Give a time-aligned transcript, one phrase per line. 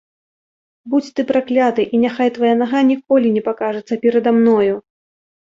[0.93, 4.75] Будзь ты пракляты, і няхай твая нага ніколі не пакажацца перада мною!